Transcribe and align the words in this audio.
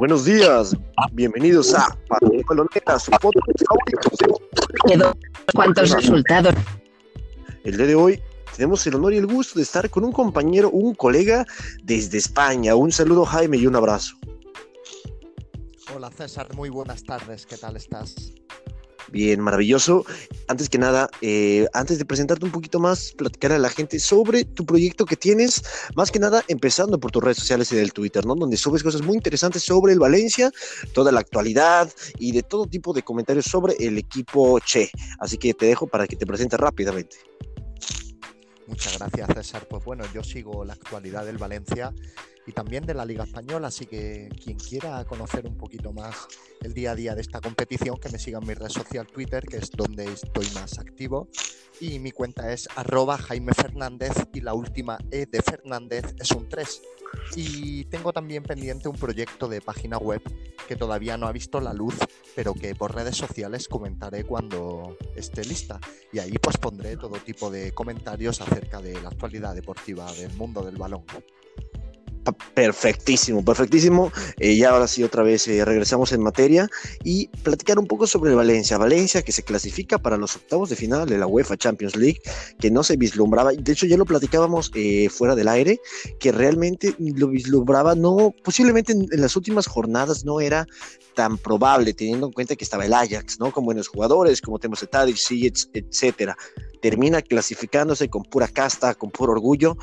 Buenos 0.00 0.24
días, 0.24 0.74
bienvenidos 1.12 1.74
a 1.74 1.94
Pasión 2.08 2.42
Balonera, 2.48 2.98
su 2.98 3.10
podcast 3.10 3.36
favorito. 3.68 5.18
¿Cuántos 5.54 5.90
resultados? 5.90 6.54
El 7.64 7.76
día 7.76 7.86
de 7.86 7.94
hoy 7.94 8.22
tenemos 8.56 8.86
el 8.86 8.94
honor 8.94 9.12
y 9.12 9.18
el 9.18 9.26
gusto 9.26 9.58
de 9.58 9.62
estar 9.62 9.90
con 9.90 10.04
un 10.04 10.12
compañero, 10.12 10.70
un 10.70 10.94
colega 10.94 11.44
desde 11.82 12.16
España. 12.16 12.74
Un 12.76 12.90
saludo 12.92 13.26
Jaime 13.26 13.58
y 13.58 13.66
un 13.66 13.76
abrazo. 13.76 14.16
Hola 15.94 16.10
César, 16.10 16.48
muy 16.54 16.70
buenas 16.70 17.04
tardes, 17.04 17.44
¿qué 17.44 17.58
tal 17.58 17.76
estás? 17.76 18.32
Bien, 19.10 19.40
maravilloso. 19.40 20.04
Antes 20.46 20.68
que 20.68 20.78
nada, 20.78 21.08
eh, 21.20 21.66
antes 21.72 21.98
de 21.98 22.04
presentarte 22.04 22.44
un 22.44 22.52
poquito 22.52 22.78
más, 22.78 23.12
platicar 23.12 23.50
a 23.52 23.58
la 23.58 23.68
gente 23.68 23.98
sobre 23.98 24.44
tu 24.44 24.64
proyecto 24.64 25.04
que 25.04 25.16
tienes, 25.16 25.62
más 25.96 26.12
que 26.12 26.20
nada 26.20 26.44
empezando 26.46 26.98
por 27.00 27.10
tus 27.10 27.22
redes 27.22 27.38
sociales 27.38 27.72
y 27.72 27.76
del 27.76 27.92
Twitter, 27.92 28.24
¿no? 28.24 28.36
Donde 28.36 28.56
subes 28.56 28.84
cosas 28.84 29.02
muy 29.02 29.16
interesantes 29.16 29.64
sobre 29.64 29.92
el 29.92 29.98
Valencia, 29.98 30.52
toda 30.92 31.10
la 31.10 31.20
actualidad 31.20 31.90
y 32.18 32.30
de 32.32 32.42
todo 32.44 32.66
tipo 32.66 32.92
de 32.92 33.02
comentarios 33.02 33.46
sobre 33.46 33.74
el 33.80 33.98
equipo 33.98 34.60
Che. 34.60 34.90
Así 35.18 35.38
que 35.38 35.54
te 35.54 35.66
dejo 35.66 35.88
para 35.88 36.06
que 36.06 36.16
te 36.16 36.26
presentes 36.26 36.60
rápidamente. 36.60 37.29
Muchas 38.70 38.96
gracias 38.98 39.28
César. 39.34 39.66
Pues 39.68 39.84
bueno, 39.84 40.04
yo 40.14 40.22
sigo 40.22 40.64
la 40.64 40.74
actualidad 40.74 41.26
del 41.26 41.38
Valencia 41.38 41.92
y 42.46 42.52
también 42.52 42.86
de 42.86 42.94
la 42.94 43.04
Liga 43.04 43.24
Española, 43.24 43.66
así 43.66 43.84
que 43.84 44.28
quien 44.42 44.56
quiera 44.58 45.04
conocer 45.04 45.44
un 45.44 45.56
poquito 45.56 45.92
más 45.92 46.28
el 46.62 46.72
día 46.72 46.92
a 46.92 46.94
día 46.94 47.16
de 47.16 47.20
esta 47.20 47.40
competición, 47.40 47.98
que 47.98 48.08
me 48.10 48.18
siga 48.20 48.38
en 48.38 48.46
mi 48.46 48.54
red 48.54 48.68
social 48.68 49.08
Twitter, 49.08 49.44
que 49.44 49.56
es 49.56 49.72
donde 49.72 50.04
estoy 50.04 50.48
más 50.54 50.78
activo. 50.78 51.28
Y 51.80 51.98
mi 51.98 52.12
cuenta 52.12 52.52
es 52.52 52.68
arroba 52.76 53.18
Jaime 53.18 53.52
Fernández 53.54 54.12
y 54.32 54.40
la 54.40 54.54
última 54.54 54.98
E 55.10 55.26
de 55.26 55.42
Fernández 55.42 56.14
es 56.20 56.30
un 56.30 56.48
3. 56.48 56.82
Y 57.34 57.86
tengo 57.86 58.12
también 58.12 58.44
pendiente 58.44 58.88
un 58.88 58.96
proyecto 58.96 59.48
de 59.48 59.60
página 59.60 59.98
web 59.98 60.22
que 60.70 60.76
todavía 60.76 61.16
no 61.16 61.26
ha 61.26 61.32
visto 61.32 61.60
la 61.60 61.72
luz, 61.74 61.96
pero 62.36 62.54
que 62.54 62.76
por 62.76 62.94
redes 62.94 63.16
sociales 63.16 63.66
comentaré 63.66 64.22
cuando 64.22 64.96
esté 65.16 65.44
lista. 65.44 65.80
Y 66.12 66.20
ahí 66.20 66.34
pues 66.40 66.58
pondré 66.58 66.96
todo 66.96 67.16
tipo 67.16 67.50
de 67.50 67.72
comentarios 67.72 68.40
acerca 68.40 68.80
de 68.80 69.02
la 69.02 69.08
actualidad 69.08 69.52
deportiva 69.52 70.12
del 70.12 70.32
mundo 70.34 70.62
del 70.62 70.76
balón. 70.76 71.02
Perfectísimo, 72.32 73.44
perfectísimo. 73.44 74.12
Eh, 74.38 74.56
ya 74.56 74.70
ahora 74.70 74.86
sí, 74.86 75.02
otra 75.02 75.22
vez 75.22 75.46
eh, 75.48 75.64
regresamos 75.64 76.12
en 76.12 76.22
materia 76.22 76.68
y 77.04 77.28
platicar 77.42 77.78
un 77.78 77.86
poco 77.86 78.06
sobre 78.06 78.34
Valencia. 78.34 78.78
Valencia 78.78 79.22
que 79.22 79.32
se 79.32 79.42
clasifica 79.42 79.98
para 79.98 80.16
los 80.16 80.36
octavos 80.36 80.70
de 80.70 80.76
final 80.76 81.08
de 81.08 81.18
la 81.18 81.26
UEFA 81.26 81.56
Champions 81.56 81.96
League, 81.96 82.20
que 82.58 82.70
no 82.70 82.82
se 82.82 82.96
vislumbraba. 82.96 83.52
De 83.52 83.72
hecho, 83.72 83.86
ya 83.86 83.96
lo 83.96 84.04
platicábamos 84.04 84.70
eh, 84.74 85.08
fuera 85.08 85.34
del 85.34 85.48
aire, 85.48 85.80
que 86.18 86.32
realmente 86.32 86.94
lo 86.98 87.28
vislumbraba, 87.28 87.94
no, 87.94 88.34
posiblemente 88.42 88.92
en, 88.92 89.08
las 89.12 89.36
últimas 89.36 89.66
jornadas 89.66 90.24
no 90.24 90.40
era 90.40 90.66
tan 91.14 91.38
probable, 91.38 91.92
teniendo 91.92 92.26
en 92.26 92.32
cuenta 92.32 92.56
que 92.56 92.64
estaba 92.64 92.86
el 92.86 92.94
Ajax, 92.94 93.40
¿no? 93.40 93.52
Con 93.52 93.64
buenos 93.64 93.88
jugadores, 93.88 94.40
como 94.40 94.58
tenemos 94.58 94.86
Tadic, 94.88 95.18
etcétera. 95.74 96.36
Termina 96.80 97.20
clasificándose 97.20 98.08
con 98.08 98.22
pura 98.22 98.48
casta, 98.48 98.94
con 98.94 99.10
puro 99.10 99.32
orgullo 99.32 99.76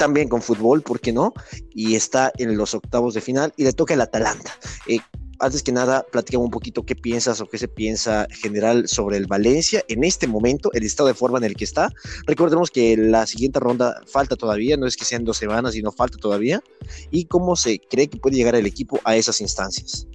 también 0.00 0.30
con 0.30 0.40
fútbol, 0.40 0.80
¿por 0.80 0.98
qué 0.98 1.12
no? 1.12 1.34
Y 1.74 1.94
está 1.94 2.32
en 2.38 2.56
los 2.56 2.72
octavos 2.72 3.12
de 3.12 3.20
final 3.20 3.52
y 3.58 3.64
le 3.64 3.74
toca 3.74 3.92
el 3.92 4.00
Atalanta. 4.00 4.50
Eh, 4.86 4.98
antes 5.40 5.62
que 5.62 5.72
nada, 5.72 6.06
platícame 6.10 6.42
un 6.42 6.50
poquito 6.50 6.86
qué 6.86 6.96
piensas 6.96 7.42
o 7.42 7.46
qué 7.46 7.58
se 7.58 7.68
piensa 7.68 8.26
general 8.30 8.88
sobre 8.88 9.18
el 9.18 9.26
Valencia 9.26 9.84
en 9.88 10.02
este 10.04 10.26
momento, 10.26 10.72
el 10.72 10.84
estado 10.84 11.08
de 11.08 11.14
forma 11.14 11.36
en 11.36 11.44
el 11.44 11.54
que 11.54 11.64
está. 11.64 11.90
Recordemos 12.26 12.70
que 12.70 12.96
la 12.96 13.26
siguiente 13.26 13.60
ronda 13.60 14.00
falta 14.06 14.36
todavía, 14.36 14.78
no 14.78 14.86
es 14.86 14.96
que 14.96 15.04
sean 15.04 15.24
dos 15.24 15.36
semanas, 15.36 15.74
sino 15.74 15.92
falta 15.92 16.16
todavía. 16.16 16.62
Y 17.10 17.26
cómo 17.26 17.54
se 17.54 17.78
cree 17.78 18.08
que 18.08 18.16
puede 18.16 18.36
llegar 18.36 18.54
el 18.54 18.66
equipo 18.66 19.00
a 19.04 19.16
esas 19.16 19.42
instancias. 19.42 20.06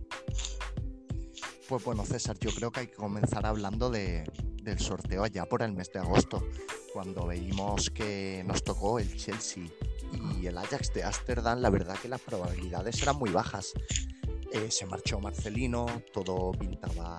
Pues 1.68 1.84
bueno, 1.84 2.06
César, 2.06 2.38
yo 2.40 2.52
creo 2.52 2.72
que 2.72 2.81
hay 2.81 2.88
que 2.88 2.96
comenzar 2.96 3.46
hablando 3.46 3.90
de, 3.90 4.24
del 4.62 4.78
sorteo 4.78 5.24
allá 5.24 5.46
por 5.46 5.64
el 5.64 5.74
mes 5.74 5.92
de 5.92 6.00
agosto, 6.00 6.48
cuando 6.94 7.26
veíamos 7.26 7.90
que 7.90 8.44
nos 8.46 8.64
tocó 8.64 9.00
el 9.00 9.16
Chelsea 9.16 9.66
y 10.40 10.46
el 10.46 10.58
Ajax 10.58 10.94
de 10.94 11.03
Ámsterdam, 11.03 11.62
la 11.62 11.72
verdad 11.72 11.98
que 12.00 12.08
las 12.08 12.22
probabilidades 12.22 13.02
eran 13.02 13.18
muy 13.18 13.31
bajas. 13.31 13.74
Eh, 14.52 14.70
se 14.70 14.86
marchó 14.86 15.20
Marcelino, 15.20 15.88
todo 16.14 16.52
pintaba 16.52 17.18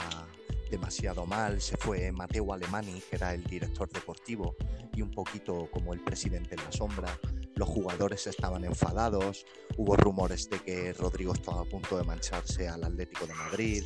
demasiado 0.70 1.26
mal, 1.26 1.60
se 1.60 1.76
fue 1.76 2.12
Mateo 2.12 2.52
Alemani, 2.52 3.00
que 3.00 3.16
era 3.16 3.34
el 3.34 3.42
director 3.44 3.88
deportivo, 3.90 4.54
y 4.94 5.02
un 5.02 5.10
poquito 5.10 5.68
como 5.72 5.92
el 5.92 6.02
presidente 6.02 6.54
en 6.54 6.64
la 6.64 6.72
sombra. 6.72 7.18
Los 7.56 7.68
jugadores 7.68 8.26
estaban 8.26 8.64
enfadados, 8.64 9.44
hubo 9.76 9.96
rumores 9.96 10.48
de 10.50 10.58
que 10.60 10.92
Rodrigo 10.92 11.32
estaba 11.32 11.62
a 11.62 11.64
punto 11.64 11.96
de 11.96 12.04
mancharse 12.04 12.68
al 12.68 12.84
Atlético 12.84 13.26
de 13.26 13.34
Madrid. 13.34 13.84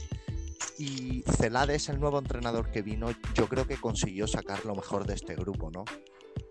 Y 0.80 1.22
Celades, 1.36 1.90
el 1.90 2.00
nuevo 2.00 2.18
entrenador 2.18 2.70
que 2.70 2.80
vino, 2.80 3.10
yo 3.34 3.46
creo 3.48 3.66
que 3.66 3.76
consiguió 3.76 4.26
sacar 4.26 4.64
lo 4.64 4.74
mejor 4.74 5.06
de 5.06 5.12
este 5.12 5.34
grupo, 5.34 5.70
¿no? 5.70 5.84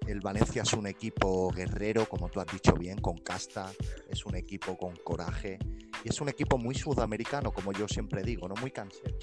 El 0.05 0.19
Valencia 0.19 0.61
es 0.61 0.73
un 0.73 0.85
equipo 0.85 1.49
guerrero, 1.49 2.07
como 2.07 2.29
tú 2.29 2.39
has 2.39 2.45
dicho 2.45 2.75
bien, 2.75 3.01
con 3.01 3.17
casta, 3.17 3.71
es 4.07 4.27
un 4.27 4.35
equipo 4.35 4.77
con 4.77 4.95
coraje 4.97 5.57
y 6.03 6.09
es 6.09 6.21
un 6.21 6.29
equipo 6.29 6.59
muy 6.59 6.75
sudamericano, 6.75 7.51
como 7.51 7.73
yo 7.73 7.87
siempre 7.87 8.21
digo, 8.21 8.47
¿no? 8.47 8.53
Muy 8.61 8.69
cansero. 8.69 9.17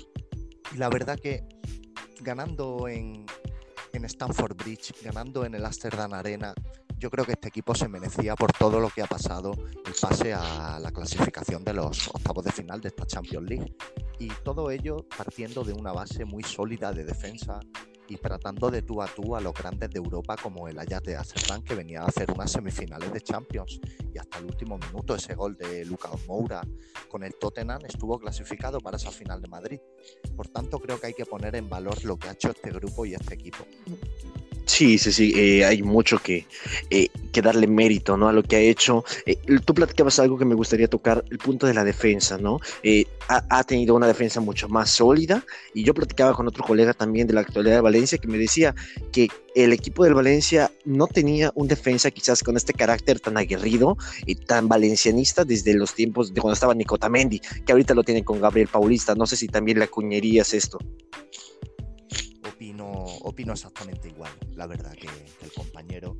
Y 0.74 0.76
la 0.76 0.88
verdad 0.88 1.20
que 1.20 1.46
ganando 2.22 2.88
en, 2.88 3.26
en 3.92 4.04
Stamford 4.06 4.56
Bridge, 4.56 4.92
ganando 5.04 5.44
en 5.44 5.54
el 5.54 5.64
Amsterdam 5.64 6.14
Arena, 6.14 6.52
yo 6.98 7.10
creo 7.10 7.24
que 7.24 7.32
este 7.32 7.46
equipo 7.46 7.76
se 7.76 7.86
merecía 7.86 8.34
por 8.34 8.52
todo 8.52 8.80
lo 8.80 8.90
que 8.90 9.02
ha 9.02 9.06
pasado 9.06 9.52
el 9.52 9.94
pase 10.00 10.34
a 10.34 10.80
la 10.80 10.90
clasificación 10.90 11.62
de 11.62 11.74
los 11.74 12.08
octavos 12.08 12.44
de 12.44 12.50
final 12.50 12.80
de 12.80 12.88
esta 12.88 13.06
Champions 13.06 13.48
League. 13.48 13.76
Y 14.18 14.28
todo 14.44 14.70
ello 14.70 15.06
partiendo 15.16 15.62
de 15.64 15.72
una 15.72 15.92
base 15.92 16.24
muy 16.24 16.42
sólida 16.42 16.92
de 16.92 17.04
defensa 17.04 17.60
y 18.08 18.16
tratando 18.16 18.70
de 18.70 18.82
tú 18.82 19.02
a 19.02 19.06
tú 19.06 19.36
a 19.36 19.40
los 19.40 19.52
grandes 19.52 19.90
de 19.90 19.98
Europa 19.98 20.36
como 20.36 20.68
el 20.68 20.78
Ajax 20.78 21.02
de 21.04 21.16
Amsterdam 21.16 21.62
que 21.62 21.74
venía 21.74 22.02
a 22.02 22.06
hacer 22.06 22.30
unas 22.30 22.52
semifinales 22.52 23.12
de 23.12 23.20
Champions 23.20 23.80
y 24.14 24.18
hasta 24.18 24.38
el 24.38 24.46
último 24.46 24.78
minuto 24.78 25.14
ese 25.14 25.34
gol 25.34 25.56
de 25.56 25.84
Lucas 25.84 26.12
Moura 26.26 26.62
con 27.08 27.24
el 27.24 27.34
Tottenham 27.34 27.80
estuvo 27.84 28.18
clasificado 28.18 28.80
para 28.80 28.96
esa 28.96 29.10
final 29.10 29.40
de 29.40 29.48
Madrid. 29.48 29.80
Por 30.36 30.48
tanto 30.48 30.78
creo 30.78 31.00
que 31.00 31.08
hay 31.08 31.14
que 31.14 31.26
poner 31.26 31.56
en 31.56 31.68
valor 31.68 32.04
lo 32.04 32.16
que 32.16 32.28
ha 32.28 32.32
hecho 32.32 32.50
este 32.50 32.70
grupo 32.70 33.04
y 33.06 33.14
este 33.14 33.34
equipo. 33.34 33.66
Sí, 34.66 34.98
sí, 34.98 35.12
sí, 35.12 35.32
eh, 35.36 35.64
hay 35.64 35.80
mucho 35.82 36.18
que, 36.18 36.44
eh, 36.90 37.08
que, 37.32 37.40
darle 37.40 37.68
mérito, 37.68 38.16
¿no? 38.16 38.28
A 38.28 38.32
lo 38.32 38.42
que 38.42 38.56
ha 38.56 38.60
hecho. 38.60 39.04
Eh, 39.24 39.38
tú 39.64 39.74
platicabas 39.74 40.18
algo 40.18 40.36
que 40.36 40.44
me 40.44 40.56
gustaría 40.56 40.88
tocar, 40.88 41.24
el 41.30 41.38
punto 41.38 41.68
de 41.68 41.74
la 41.74 41.84
defensa, 41.84 42.36
¿no? 42.36 42.58
Ha, 43.28 43.44
ha, 43.48 43.64
tenido 43.64 43.94
una 43.94 44.08
defensa 44.08 44.40
mucho 44.40 44.68
más 44.68 44.90
sólida 44.90 45.44
y 45.72 45.84
yo 45.84 45.94
platicaba 45.94 46.34
con 46.34 46.48
otro 46.48 46.64
colega 46.64 46.94
también 46.94 47.28
de 47.28 47.34
la 47.34 47.42
actualidad 47.42 47.76
de 47.76 47.80
Valencia 47.80 48.18
que 48.18 48.26
me 48.26 48.38
decía 48.38 48.74
que 49.12 49.28
el 49.54 49.72
equipo 49.72 50.02
del 50.02 50.14
Valencia 50.14 50.70
no 50.84 51.06
tenía 51.06 51.52
un 51.54 51.68
defensa 51.68 52.10
quizás 52.10 52.42
con 52.42 52.56
este 52.56 52.72
carácter 52.72 53.20
tan 53.20 53.36
aguerrido 53.36 53.96
y 54.26 54.34
tan 54.34 54.68
valencianista 54.68 55.44
desde 55.44 55.74
los 55.74 55.94
tiempos 55.94 56.34
de 56.34 56.40
cuando 56.40 56.54
estaba 56.54 56.74
Nicotamendi, 56.74 57.40
que 57.64 57.72
ahorita 57.72 57.94
lo 57.94 58.02
tienen 58.02 58.24
con 58.24 58.40
Gabriel 58.40 58.68
Paulista. 58.68 59.14
No 59.14 59.26
sé 59.26 59.36
si 59.36 59.46
también 59.46 59.78
le 59.78 59.84
acuñerías 59.84 60.52
esto 60.54 60.78
opino, 63.04 63.52
exactamente 63.52 64.08
igual, 64.08 64.32
la 64.54 64.66
verdad, 64.66 64.92
que, 64.92 65.08
el 65.42 65.52
compañero. 65.52 66.16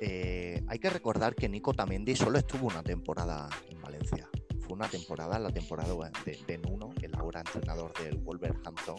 Eh, 0.00 0.62
hay 0.68 0.78
que 0.78 0.90
recordar 0.90 1.34
que 1.34 1.48
Nico 1.48 1.72
Tamendi 1.72 2.16
solo 2.16 2.38
estuvo 2.38 2.66
una 2.66 2.82
temporada 2.82 3.48
en 3.68 3.80
Valencia. 3.80 4.28
Fue 4.60 4.74
una 4.74 4.88
temporada, 4.88 5.38
la 5.38 5.50
temporada 5.50 5.94
de, 6.24 6.38
de 6.46 6.58
Nuno, 6.58 6.94
el 7.02 7.14
ahora 7.14 7.40
entrenador 7.40 7.92
del 8.02 8.18
Wolverhampton. 8.18 8.96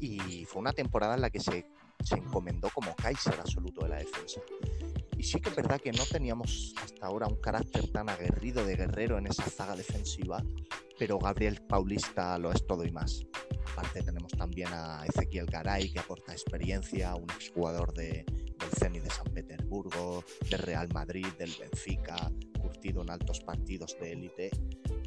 Y 0.00 0.44
fue 0.44 0.60
una 0.60 0.72
temporada 0.72 1.14
en 1.14 1.22
la 1.22 1.30
que 1.30 1.40
se, 1.40 1.66
se 2.02 2.16
encomendó 2.16 2.68
como 2.70 2.94
Kaiser 2.94 3.34
absoluto 3.38 3.82
de 3.82 3.88
la 3.88 3.96
defensa. 3.96 4.40
Y 5.16 5.22
sí 5.22 5.40
que 5.40 5.48
es 5.48 5.56
verdad 5.56 5.80
que 5.80 5.92
no 5.92 6.04
teníamos 6.04 6.74
hasta 6.82 7.06
ahora 7.06 7.26
un 7.26 7.36
carácter 7.36 7.90
tan 7.90 8.08
aguerrido 8.08 8.64
de 8.64 8.76
guerrero 8.76 9.16
en 9.16 9.26
esa 9.26 9.44
zaga 9.44 9.76
defensiva, 9.76 10.44
pero 10.98 11.18
Gabriel 11.18 11.60
Paulista 11.66 12.38
lo 12.38 12.52
es 12.52 12.66
todo 12.66 12.84
y 12.84 12.92
más. 12.92 13.24
Aparte 13.72 14.02
tenemos 14.02 14.32
también 14.32 14.68
a 14.72 15.04
Ezequiel 15.06 15.46
Garay 15.46 15.92
que 15.92 15.98
aporta 15.98 16.32
experiencia, 16.32 17.14
un 17.14 17.28
exjugador 17.30 17.92
de, 17.92 18.24
del 18.24 18.70
CENI 18.78 19.00
de 19.00 19.10
San 19.10 19.26
Petersburgo, 19.32 20.24
del 20.48 20.60
Real 20.60 20.88
Madrid, 20.92 21.26
del 21.38 21.52
Benfica, 21.58 22.30
curtido 22.60 23.02
en 23.02 23.10
altos 23.10 23.40
partidos 23.40 23.96
de 24.00 24.12
élite. 24.12 24.50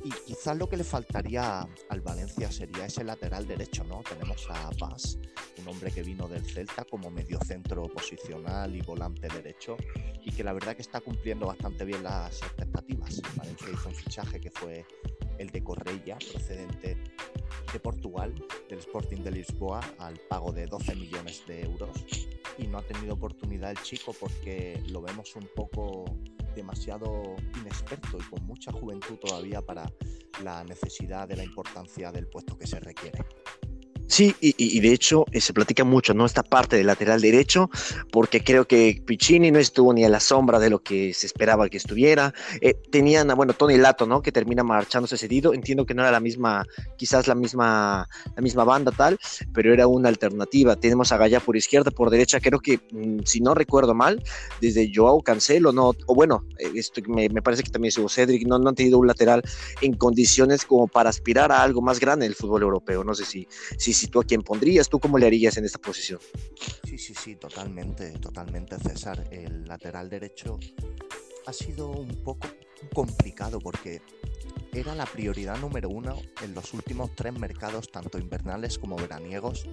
Y 0.03 0.11
quizás 0.25 0.57
lo 0.57 0.69
que 0.69 0.77
le 0.77 0.83
faltaría 0.83 1.67
al 1.89 2.01
Valencia 2.01 2.51
sería 2.51 2.85
ese 2.85 3.03
lateral 3.03 3.47
derecho, 3.47 3.83
¿no? 3.83 4.03
Tenemos 4.07 4.47
a 4.49 4.69
Paz, 4.79 5.17
un 5.59 5.67
hombre 5.67 5.91
que 5.91 6.03
vino 6.03 6.27
del 6.27 6.45
Celta 6.45 6.85
como 6.85 7.09
mediocentro 7.09 7.83
posicional 7.83 8.75
y 8.75 8.81
volante 8.81 9.27
derecho, 9.27 9.75
y 10.23 10.31
que 10.31 10.43
la 10.43 10.53
verdad 10.53 10.75
que 10.75 10.81
está 10.81 11.01
cumpliendo 11.01 11.47
bastante 11.47 11.83
bien 11.83 12.03
las 12.03 12.41
expectativas. 12.41 13.21
Valencia 13.35 13.67
hizo 13.73 13.89
un 13.89 13.95
fichaje 13.95 14.39
que 14.39 14.51
fue 14.51 14.85
el 15.37 15.49
de 15.49 15.63
Correia, 15.63 16.17
procedente 16.31 16.97
de 17.71 17.79
Portugal, 17.79 18.33
del 18.69 18.79
Sporting 18.79 19.23
de 19.23 19.31
Lisboa, 19.31 19.81
al 19.99 20.19
pago 20.29 20.51
de 20.51 20.65
12 20.65 20.95
millones 20.95 21.43
de 21.47 21.63
euros. 21.63 22.27
Y 22.57 22.67
no 22.67 22.79
ha 22.79 22.81
tenido 22.81 23.13
oportunidad 23.13 23.71
el 23.71 23.81
chico 23.81 24.13
porque 24.19 24.81
lo 24.89 25.01
vemos 25.01 25.35
un 25.35 25.47
poco 25.55 26.05
demasiado 26.55 27.35
inexperto 27.61 28.17
y 28.17 28.23
con 28.23 28.45
mucha 28.45 28.71
juventud 28.71 29.17
todavía 29.17 29.61
para 29.61 29.91
la 30.43 30.63
necesidad 30.63 31.27
de 31.27 31.37
la 31.37 31.43
importancia 31.43 32.11
del 32.11 32.27
puesto 32.27 32.57
que 32.57 32.65
se 32.65 32.79
requiere. 32.79 33.23
Sí, 34.07 34.35
y, 34.39 34.79
de 34.79 34.93
hecho 34.93 35.25
eh, 35.33 35.41
se 35.41 35.53
platica 35.53 35.83
mucho, 35.83 36.13
¿no? 36.13 36.25
Esta 36.25 36.41
parte 36.41 36.77
del 36.77 36.87
lateral 36.87 37.19
derecho, 37.21 37.69
porque 38.11 38.41
creo 38.41 38.65
que 38.65 39.01
Piccini 39.05 39.51
no 39.51 39.59
estuvo 39.59 39.93
ni 39.93 40.05
a 40.05 40.09
la 40.09 40.21
sombra 40.21 40.59
de 40.59 40.69
lo 40.69 40.81
que 40.81 41.13
se 41.13 41.27
esperaba 41.27 41.67
que 41.67 41.77
estuviera. 41.77 42.33
Eh, 42.61 42.73
tenían, 42.89 43.27
bueno, 43.35 43.53
Tony 43.53 43.77
Lato, 43.77 44.07
¿no? 44.07 44.21
Que 44.21 44.31
termina 44.31 44.63
marchándose 44.63 45.17
cedido. 45.17 45.53
Entiendo 45.53 45.85
que 45.85 45.93
no 45.93 46.03
era 46.03 46.11
la 46.11 46.21
misma, 46.21 46.65
quizás 46.97 47.27
la 47.27 47.35
misma, 47.35 48.07
la 48.35 48.41
misma 48.41 48.63
banda 48.63 48.91
tal, 48.91 49.19
pero 49.53 49.73
era 49.73 49.87
una 49.87 50.07
alternativa. 50.07 50.77
Tenemos 50.77 51.11
a 51.11 51.17
Gaya 51.17 51.41
por 51.41 51.57
izquierda, 51.57 51.91
por 51.91 52.09
derecha. 52.09 52.39
Creo 52.39 52.59
que, 52.59 52.79
mm, 52.91 53.19
si 53.25 53.41
no 53.41 53.53
recuerdo 53.53 53.93
mal, 53.93 54.23
desde 54.61 54.89
Joao 54.93 55.21
Cancelo, 55.21 55.73
no, 55.73 55.93
o 56.05 56.15
bueno, 56.15 56.45
eh, 56.59 56.71
esto 56.75 57.01
me, 57.07 57.29
parece 57.41 57.63
que 57.63 57.71
también 57.71 57.89
estuvo 57.89 58.07
Cedric, 58.07 58.47
no, 58.47 58.57
no 58.57 58.69
han 58.69 58.75
tenido 58.75 58.99
un 58.99 59.07
lateral 59.07 59.41
en 59.81 59.93
condiciones 59.93 60.63
como 60.63 60.87
para 60.87 61.09
aspirar 61.09 61.51
a 61.51 61.61
algo 61.61 61.81
más 61.81 61.99
grande 61.99 62.25
en 62.25 62.31
el 62.31 62.35
fútbol 62.35 62.61
europeo. 62.61 63.03
No 63.03 63.13
sé 63.13 63.25
si, 63.25 63.47
si 63.77 63.96
si 63.97 64.07
tú 64.07 64.19
a 64.19 64.23
quién 64.23 64.41
pondrías, 64.41 64.89
tú 64.89 64.99
cómo 64.99 65.17
le 65.17 65.25
harías 65.25 65.57
en 65.57 65.65
esta 65.65 65.79
posición. 65.79 66.19
Sí, 66.83 66.97
sí, 66.97 67.13
sí, 67.13 67.35
totalmente, 67.35 68.11
totalmente, 68.19 68.77
César. 68.77 69.27
El 69.31 69.65
lateral 69.65 70.09
derecho 70.09 70.59
ha 71.45 71.53
sido 71.53 71.89
un 71.89 72.23
poco 72.23 72.47
complicado 72.93 73.59
porque 73.59 74.01
era 74.73 74.93
la 74.93 75.05
prioridad 75.05 75.57
número 75.57 75.89
uno 75.89 76.21
en 76.43 76.53
los 76.53 76.73
últimos 76.73 77.15
tres 77.15 77.33
mercados, 77.33 77.91
tanto 77.91 78.19
invernales 78.19 78.77
como 78.77 78.95
veraniegos, 78.95 79.67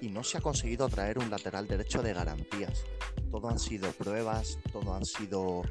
y 0.00 0.08
no 0.08 0.22
se 0.24 0.38
ha 0.38 0.40
conseguido 0.40 0.88
traer 0.88 1.18
un 1.18 1.30
lateral 1.30 1.66
derecho 1.66 2.02
de 2.02 2.12
garantías. 2.12 2.84
Todo 3.30 3.48
han 3.48 3.58
sido 3.58 3.90
pruebas, 3.92 4.58
todo 4.72 4.94
han 4.94 5.04
sido 5.04 5.62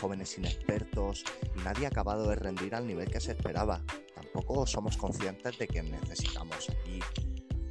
jóvenes 0.00 0.36
inexpertos 0.36 1.22
y 1.54 1.60
nadie 1.60 1.86
ha 1.86 1.88
acabado 1.88 2.28
de 2.28 2.34
rendir 2.34 2.74
al 2.74 2.86
nivel 2.86 3.08
que 3.08 3.20
se 3.20 3.32
esperaba 3.32 3.80
tampoco 4.34 4.66
somos 4.66 4.96
conscientes 4.96 5.56
de 5.58 5.68
que 5.68 5.80
necesitamos 5.80 6.68
aquí 6.68 6.98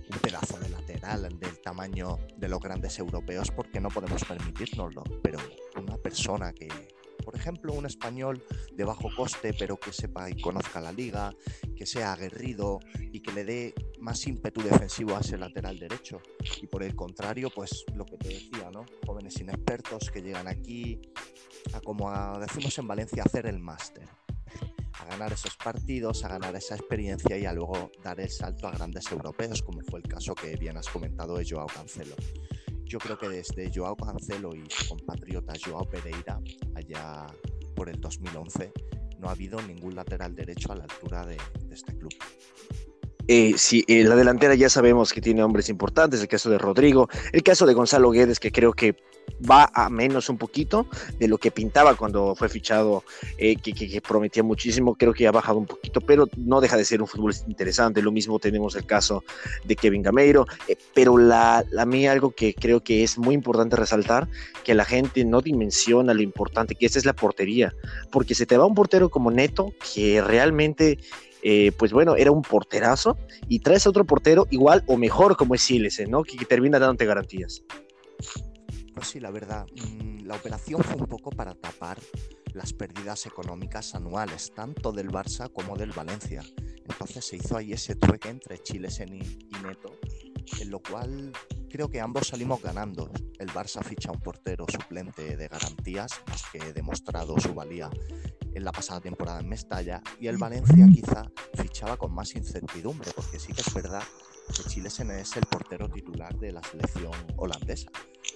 un 0.10 0.20
pedazo 0.20 0.58
de 0.60 0.70
lateral 0.70 1.38
del 1.38 1.60
tamaño 1.62 2.20
de 2.38 2.48
los 2.48 2.62
grandes 2.62 2.98
europeos 3.00 3.52
porque 3.52 3.82
no 3.82 3.90
podemos 3.90 4.24
permitirnoslo. 4.24 5.04
Pero 5.22 5.40
una 5.78 5.98
persona 5.98 6.54
que, 6.54 6.70
por 7.24 7.36
ejemplo, 7.36 7.74
un 7.74 7.86
español 7.86 8.44
de 8.74 8.84
bajo 8.84 9.10
coste, 9.16 9.54
pero 9.54 9.80
que 9.80 9.92
sepa 9.92 10.30
y 10.30 10.40
conozca 10.40 10.82
la 10.82 10.92
liga, 10.92 11.34
que 11.76 11.86
sea 11.86 12.14
aguerrido 12.14 12.80
y 13.12 13.22
que 13.22 13.32
le 13.32 13.44
dé 13.44 13.74
más 14.00 14.26
ímpetu 14.28 14.62
defensivo 14.62 15.16
a 15.16 15.20
ese 15.20 15.38
lateral 15.38 15.80
derecho. 15.80 16.22
Y 16.62 16.68
por 16.68 16.84
el 16.84 16.96
contrario, 16.96 17.50
pues 17.54 17.86
lo 17.96 18.06
que 18.06 18.18
te 18.18 18.30
decía, 18.30 18.70
¿no? 18.72 18.86
Jóvenes 19.06 19.40
inexpertos 19.40 20.12
que 20.12 20.22
llegan 20.22 20.48
aquí 20.48 21.02
a, 21.74 21.82
como 21.82 22.12
decimos 22.40 22.78
en 22.78 22.88
Valencia, 22.88 23.24
hacer 23.24 23.46
el 23.46 23.60
máster 23.60 24.08
a 25.00 25.06
ganar 25.06 25.34
esos 25.34 25.56
partidos, 25.58 26.24
a 26.24 26.30
ganar 26.30 26.56
esa 26.56 26.76
experiencia 26.76 27.38
y 27.38 27.46
a 27.46 27.54
luego 27.54 27.92
dar 28.04 28.20
el 28.20 28.30
salto 28.30 28.68
a 28.68 28.72
grandes 28.72 29.12
europeos, 29.12 29.62
como 29.62 29.82
fue 29.82 30.00
el 30.00 30.08
caso 30.08 30.36
que 30.36 30.56
bien 30.56 30.78
has 30.78 30.88
comentado 30.88 31.38
de 31.38 31.46
Joao 31.50 31.68
Cancelo. 31.68 32.16
Yo 32.94 33.00
creo 33.00 33.18
que 33.18 33.28
desde 33.28 33.72
Joao 33.74 33.96
Cancelo 33.96 34.54
y 34.54 34.64
su 34.70 34.90
compatriota 34.90 35.54
Joao 35.60 35.84
Pereira, 35.90 36.40
allá 36.76 37.26
por 37.76 37.90
el 37.90 38.00
2011, 38.00 38.72
no 39.18 39.30
ha 39.30 39.32
habido 39.32 39.60
ningún 39.64 39.96
lateral 39.96 40.36
derecho 40.36 40.74
a 40.74 40.76
la 40.76 40.84
altura 40.84 41.26
de, 41.26 41.38
este 41.72 41.98
club. 41.98 42.14
Eh, 43.28 43.54
sí, 43.58 43.84
en 43.88 44.10
la 44.10 44.16
delantera 44.16 44.56
ya 44.56 44.70
sabemos 44.70 45.14
que 45.14 45.22
tiene 45.22 45.44
hombres 45.44 45.70
importantes, 45.70 46.22
el 46.22 46.28
caso 46.28 46.50
de 46.50 46.58
Rodrigo, 46.58 47.10
el 47.32 47.44
caso 47.44 47.66
de 47.66 47.74
Gonzalo 47.74 48.12
Guedes, 48.12 48.40
que 48.40 48.52
creo 48.52 48.74
que 48.74 48.96
va 49.50 49.70
a 49.74 49.90
menos 49.90 50.30
un 50.30 50.38
poquito 50.38 50.88
de 51.20 51.28
lo 51.28 51.38
que 51.38 51.52
pintaba 51.52 51.96
cuando 51.96 52.36
fue 52.36 52.50
fichado, 52.50 53.04
eh, 53.38 53.56
que, 53.56 54.02
prometía 54.02 54.44
muchísimo, 54.44 54.96
creo 54.96 55.14
que 55.14 55.28
ha 55.28 55.32
bajado 55.32 55.58
un 55.58 55.66
poquito, 55.66 56.02
pero 56.02 56.28
no 56.38 56.62
deja 56.62 56.78
de 56.78 56.86
ser 56.86 57.02
un 57.02 57.08
fútbol 57.08 57.34
interesante. 57.48 58.02
Lo 58.02 58.12
mismo 58.12 58.40
tenemos 58.40 58.76
el 58.76 58.86
caso 58.86 59.24
de 59.64 59.76
Kevin 59.76 60.02
Gameiro, 60.02 60.46
eh, 60.68 60.78
pero 60.94 61.18
la, 61.18 61.64
a 61.78 61.86
mí 61.86 62.08
algo 62.08 62.32
que 62.32 62.54
creo 62.54 62.82
que 62.82 63.04
es 63.04 63.18
muy 63.18 63.36
importante 63.36 63.76
resaltar, 63.76 64.28
que 64.64 64.74
la 64.74 64.86
gente 64.86 65.26
no 65.26 65.42
dimensiona 65.42 66.14
lo 66.14 66.22
importante 66.22 66.76
que 66.76 66.86
es 66.86 67.06
la 67.06 67.14
portería, 67.14 67.74
porque 68.12 68.36
se 68.36 68.46
te 68.46 68.58
va 68.58 68.66
un 68.66 68.76
portero 68.76 69.10
como 69.10 69.32
Neto, 69.32 69.74
que 69.94 70.22
realmente... 70.22 71.00
Eh, 71.44 71.74
pues 71.78 71.92
bueno, 71.92 72.16
era 72.16 72.32
un 72.32 72.42
porterazo 72.42 73.18
y 73.50 73.60
traes 73.60 73.86
a 73.86 73.90
otro 73.90 74.06
portero 74.06 74.48
igual 74.50 74.84
o 74.88 74.96
mejor 74.96 75.36
como 75.36 75.56
es 75.56 75.62
Silesen, 75.62 76.10
¿no? 76.10 76.24
Que, 76.24 76.38
que 76.38 76.46
termina 76.46 76.80
dándote 76.80 77.06
garantías. 77.06 77.64
Pues 78.96 79.08
sí, 79.08 79.20
la 79.20 79.30
verdad, 79.30 79.66
mm, 79.76 80.26
la 80.26 80.36
operación 80.36 80.82
fue 80.82 80.96
un 81.02 81.08
poco 81.08 81.32
para 81.32 81.54
tapar 81.54 82.00
las 82.54 82.72
pérdidas 82.72 83.26
económicas 83.26 83.96
anuales, 83.96 84.54
tanto 84.56 84.92
del 84.92 85.10
Barça 85.10 85.52
como 85.52 85.76
del 85.76 85.92
Valencia. 85.92 86.44
Entonces 86.88 87.26
se 87.26 87.38
hizo 87.38 87.58
ahí 87.58 87.74
ese 87.74 87.96
trueque 87.96 88.30
entre 88.30 88.60
Chilesen 88.60 89.14
y 89.16 89.64
Neto, 89.64 89.98
en 90.62 90.70
lo 90.70 90.80
cual 90.80 91.32
creo 91.70 91.90
que 91.90 92.00
ambos 92.00 92.28
salimos 92.28 92.62
ganando. 92.62 93.12
El 93.40 93.50
Barça 93.50 93.84
ficha 93.84 94.12
un 94.12 94.22
portero 94.22 94.66
suplente 94.72 95.36
de 95.36 95.48
garantías, 95.48 96.12
más 96.28 96.44
que 96.52 96.72
demostrado 96.72 97.38
su 97.40 97.54
valía 97.54 97.90
en 98.54 98.64
la 98.64 98.72
pasada 98.72 99.02
temporada 99.02 99.40
en 99.40 99.50
Mestalla, 99.50 100.02
y 100.20 100.28
el 100.28 100.38
Valencia 100.38 100.88
quizá 100.94 101.32
fichaba 101.56 101.98
con 101.98 102.14
más 102.14 102.36
incertidumbre, 102.36 103.12
porque 103.16 103.40
sí 103.40 103.54
que 103.54 103.62
es 103.62 103.74
verdad 103.74 104.04
que 104.56 104.64
Chilesen 104.64 105.12
es 105.12 105.36
el 105.38 105.46
portero 105.46 105.90
titular 105.90 106.38
de 106.38 106.52
la 106.52 106.62
selección 106.64 107.14
holandesa 107.38 107.90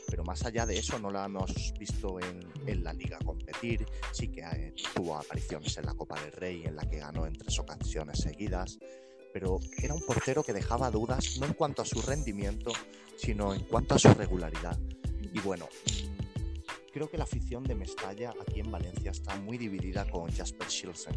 pero 0.07 0.23
más 0.23 0.43
allá 0.45 0.65
de 0.65 0.77
eso 0.77 0.97
no 0.99 1.11
lo 1.11 1.23
hemos 1.23 1.73
visto 1.77 2.17
en, 2.19 2.83
la 2.83 2.93
liga 2.93 3.17
competir, 3.25 3.85
sí 4.11 4.29
que 4.29 4.41
eh, 4.41 4.73
tuvo 4.95 5.17
apariciones 5.17 5.77
en 5.77 5.85
la 5.85 5.93
Copa 5.93 6.19
del 6.21 6.31
Rey 6.31 6.63
en 6.65 6.75
la 6.75 6.83
que 6.83 6.99
ganó 6.99 7.25
en 7.25 7.33
tres 7.33 7.59
ocasiones 7.59 8.19
seguidas, 8.19 8.77
pero 9.33 9.59
era 9.81 9.93
un 9.93 10.01
portero 10.01 10.43
que 10.43 10.53
dejaba 10.53 10.91
dudas 10.91 11.37
no 11.39 11.45
en 11.45 11.53
cuanto 11.53 11.81
a 11.81 11.85
su 11.85 12.01
rendimiento, 12.01 12.71
sino 13.17 13.53
en 13.53 13.63
cuanto 13.63 13.95
a 13.95 13.99
su 13.99 14.13
regularidad. 14.13 14.77
Y 15.33 15.39
bueno, 15.39 15.67
creo 16.97 17.11
que 17.11 17.17
la 17.19 17.25
afición 17.25 17.63
de 17.63 17.75
Mestalla 17.75 18.33
aquí 18.41 18.59
en 18.59 18.71
Valencia 18.71 19.11
está 19.11 19.35
muy 19.35 19.59
dividida 19.59 20.09
con 20.09 20.31
Jasper 20.31 20.67
Schilsen, 20.67 21.15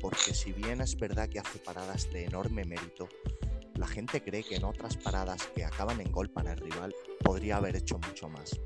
porque 0.00 0.32
si 0.32 0.52
bien 0.52 0.80
es 0.80 0.96
verdad 0.96 1.28
que 1.28 1.40
hace 1.40 1.58
paradas 1.58 2.08
de 2.12 2.26
enorme 2.26 2.64
mérito, 2.64 3.08
la 3.74 3.88
gente 3.88 4.22
cree 4.22 4.44
que 4.44 4.54
en 4.54 4.64
otras 4.64 4.96
paradas 4.96 5.44
que 5.56 5.64
acaban 5.64 6.00
en 6.00 6.12
gol 6.12 6.30
para 6.30 6.52
el 6.52 6.58
rival 6.58 6.94
podría 7.24 7.56
haber 7.56 7.74
hecho 7.74 7.98
mucho 7.98 8.28
más. 8.28 8.60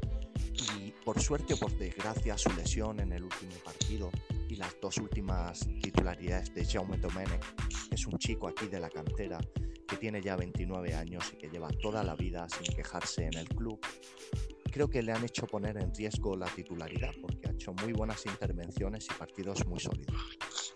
Y 0.76 0.90
por 1.06 1.22
suerte 1.22 1.54
o 1.54 1.56
por 1.56 1.74
desgracia, 1.78 2.36
su 2.36 2.52
lesión 2.52 3.00
en 3.00 3.12
el 3.12 3.22
último 3.22 3.54
partido 3.64 4.10
y 4.46 4.56
las 4.56 4.76
dos 4.78 4.98
últimas 4.98 5.60
titularidades 5.80 6.54
de 6.54 6.66
Jaume 6.66 6.98
Domenech, 6.98 7.42
es 7.90 8.06
un 8.06 8.18
chico 8.18 8.46
aquí 8.46 8.66
de 8.66 8.78
la 8.78 8.90
cantera 8.90 9.38
que 9.88 9.96
tiene 9.96 10.20
ya 10.20 10.36
29 10.36 10.94
años 10.94 11.32
y 11.32 11.38
que 11.38 11.48
lleva 11.48 11.70
toda 11.80 12.04
la 12.04 12.14
vida 12.14 12.46
sin 12.50 12.74
quejarse 12.74 13.24
en 13.24 13.38
el 13.38 13.48
club, 13.48 13.80
creo 14.72 14.88
que 14.88 15.02
le 15.02 15.12
han 15.12 15.24
hecho 15.24 15.46
poner 15.46 15.76
en 15.76 15.94
riesgo 15.94 16.36
la 16.36 16.46
titularidad 16.46 17.12
porque 17.20 17.48
ha 17.48 17.52
hecho 17.52 17.72
muy 17.74 17.92
buenas 17.92 18.26
intervenciones 18.26 19.06
y 19.08 19.14
partidos 19.14 19.64
muy 19.66 19.78
sólidos. 19.78 20.74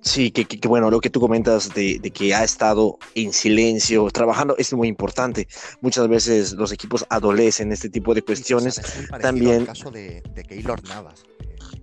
Sí, 0.00 0.30
que, 0.30 0.68
bueno, 0.68 0.90
lo 0.90 1.00
que 1.00 1.10
tú 1.10 1.20
comentas 1.20 1.74
de, 1.74 2.00
que 2.14 2.34
ha 2.34 2.42
estado 2.42 2.98
en 3.14 3.32
silencio, 3.32 4.08
trabajando, 4.10 4.56
es 4.56 4.72
muy 4.72 4.88
importante. 4.88 5.48
Muchas 5.80 6.08
veces 6.08 6.52
los 6.52 6.72
equipos 6.72 7.04
adolecen 7.10 7.72
este 7.72 7.90
tipo 7.90 8.14
de 8.14 8.22
cuestiones. 8.22 8.80
También. 9.20 9.60
El 9.60 9.66
caso 9.66 9.90
de, 9.90 10.22
Keylor 10.48 10.82
Navas, 10.88 11.24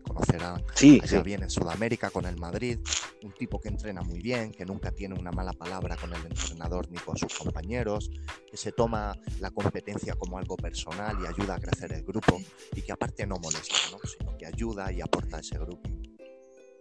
conocerán 0.04 0.63
sí, 0.74 1.01
bien 1.24 1.44
en 1.44 1.50
Sudamérica 1.50 2.10
con 2.10 2.25
el 2.25 2.38
Madrid, 2.38 2.80
un 3.24 3.34
tipo 3.34 3.60
que 3.60 3.70
entrena 3.70 4.01
muy 4.01 4.22
bien, 4.22 4.51
que 4.51 4.65
nunca 4.65 4.92
tiene 4.92 5.15
una 5.15 5.32
mala 5.32 5.54
palabra 5.54 5.96
con 5.98 6.13
el 6.13 6.25
entrenador 6.25 6.89
ni 6.92 6.98
con 6.98 7.18
sus 7.18 7.34
compañeros, 7.34 8.12
que 8.50 8.58
se 8.58 8.72
toma 8.72 9.18
la 9.39 9.51
competencia 9.51 10.15
como 10.15 10.38
algo 10.38 10.56
personal 10.56 11.18
y 11.20 11.25
ayuda 11.25 11.56
a 11.56 11.60
crecer 11.60 11.94
el 11.94 12.04
grupo 12.04 12.42
y 12.75 12.82
que 12.82 12.92
aparte 12.92 13.25
no 13.25 13.38
molesta, 13.38 13.75
sino 13.77 14.38
que 14.38 14.46
ayuda 14.46 14.92
y 14.92 15.01
aporta 15.01 15.38
a 15.38 15.39
ese 15.39 15.58
grupo. 15.58 15.94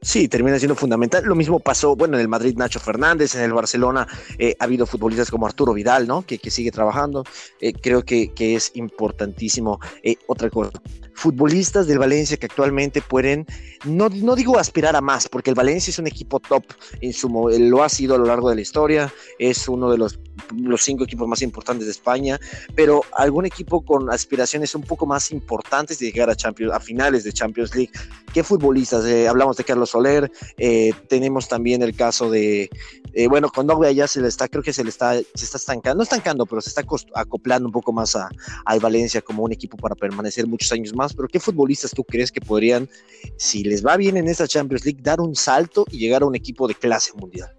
Sí, 0.05 0.29
termina 0.29 0.59
siendo 0.59 0.75
fundamental. 0.75 1.25
Lo 1.25 1.35
mismo 1.35 1.61
pasó, 1.61 1.97
bueno, 1.97 2.17
en 2.17 2.21
el 2.21 2.29
Madrid 2.29 2.55
Nacho 2.59 2.79
Fernández, 2.79 3.35
en 3.37 3.41
el 3.41 3.55
Barcelona 3.55 4.07
eh, 4.39 4.55
ha 4.61 4.65
habido 4.65 4.85
futbolistas 4.85 5.31
como 5.31 5.47
Arturo 5.47 5.73
Vidal, 5.73 6.07
¿no? 6.07 6.27
Que, 6.27 6.39
que 6.39 6.51
sigue 6.51 6.71
trabajando. 6.71 7.25
Eh, 7.59 7.73
creo 7.73 8.05
que, 8.05 8.35
que, 8.35 8.55
es 8.55 8.71
importantísimo. 8.75 9.81
Eh, 10.03 10.17
otra 10.27 10.51
cosa, 10.51 10.73
futbolistas 11.15 11.87
del 11.87 11.99
Valencia 11.99 12.37
que 12.37 12.47
actualmente 12.47 13.01
pueden, 13.01 13.47
no, 13.85 14.09
no 14.09 14.35
digo 14.37 14.59
aspirar 14.59 14.97
a 14.97 15.01
más, 15.01 15.29
porque 15.29 15.51
el 15.51 15.57
Valencia 15.57 15.91
es 15.91 15.99
un 15.99 16.07
equipo 16.07 16.41
top, 16.41 16.65
en 17.01 17.13
su, 17.13 17.29
lo 17.29 17.83
ha 17.83 17.89
sido 17.89 18.17
a 18.17 18.19
lo 18.19 18.27
largo 18.27 18.51
de 18.51 18.57
la 18.57 18.61
historia, 18.61 19.13
es 19.39 19.69
uno 19.69 19.91
de 19.91 19.99
los, 19.99 20.19
los 20.57 20.83
cinco 20.83 21.05
equipos 21.05 21.29
más 21.29 21.41
importantes 21.43 21.87
de 21.87 21.93
España, 21.93 22.39
pero 22.75 23.03
algún 23.17 23.47
equipo 23.47 23.85
con 23.85 24.11
aspiraciones 24.11 24.75
un 24.75 24.83
poco 24.83 25.07
más 25.07 25.31
importantes 25.31 25.99
de 25.99 26.07
llegar 26.07 26.29
a, 26.29 26.35
Champions, 26.35 26.73
a 26.73 26.81
finales 26.81 27.25
de 27.25 27.33
Champions 27.33 27.75
League. 27.75 27.93
¿Qué 28.33 28.43
futbolistas? 28.43 29.05
Eh, 29.07 29.29
hablamos 29.29 29.57
de 29.57 29.65
Carlos 29.65 29.94
Soler, 29.95 30.33
eh, 30.59 30.93
tenemos 31.09 31.47
también 31.47 31.81
el 31.83 31.95
caso 31.95 32.29
de, 32.29 32.69
eh, 33.13 33.29
bueno, 33.29 33.49
con 33.49 33.69
Nogbe 33.69 33.95
ya 33.95 34.09
se 34.09 34.21
le 34.21 34.27
está, 34.27 34.49
creo 34.49 34.63
que 34.63 34.73
se 34.73 34.83
le 34.83 34.91
está, 34.91 35.15
se 35.15 35.45
está 35.45 35.57
estancando, 35.57 35.99
no 35.99 36.03
estancando, 36.03 36.47
pero 36.47 36.61
se 36.61 36.71
está 36.71 36.83
acoplando 37.15 37.69
un 37.69 37.73
poco 37.73 37.93
más 37.93 38.17
a, 38.17 38.29
al 38.65 38.81
Valencia 38.81 39.21
como 39.23 39.45
un 39.45 39.53
equipo 39.53 39.77
para 39.77 39.95
permanecer 39.95 40.49
muchos 40.49 40.73
años 40.73 40.93
más 40.95 41.15
pero 41.15 41.29
¿qué 41.29 41.39
futbolistas 41.39 41.93
tú 41.93 42.03
crees 42.03 42.33
que 42.33 42.41
podrían, 42.41 42.89
si 43.37 43.63
les 43.63 43.87
va 43.87 43.97
bien 43.97 44.17
en 44.17 44.27
esta 44.27 44.49
Champions 44.49 44.85
League, 44.85 45.01
dar 45.01 45.21
un 45.21 45.37
salto 45.37 45.85
y 45.91 45.99
llegar 45.99 46.23
a 46.23 46.27
un 46.27 46.35
equipo 46.35 46.67
de 46.67 46.75
clase 46.75 47.13
mundial? 47.15 47.55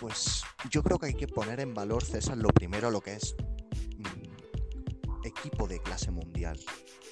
Pues 0.00 0.42
yo 0.70 0.82
creo 0.82 0.98
que 0.98 1.06
hay 1.06 1.14
que 1.14 1.28
poner 1.28 1.60
en 1.60 1.74
valor, 1.74 2.02
César, 2.02 2.38
lo 2.38 2.48
primero 2.48 2.90
lo 2.90 3.02
que 3.02 3.14
es 3.14 3.36
equipo 5.38 5.66
de 5.66 5.80
clase 5.80 6.10
mundial. 6.10 6.58